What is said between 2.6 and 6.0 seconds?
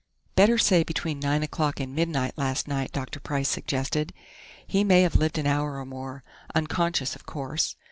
night," Dr. Price suggested. "He may have lived an hour or